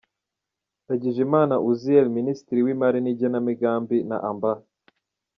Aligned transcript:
Ndagijimana 0.85 1.55
Uzziel, 1.69 2.05
Minisitiri 2.17 2.59
w’Imari 2.65 2.99
n’igenamigambi 3.01 3.97
na 4.09 4.17
Amb. 4.29 4.43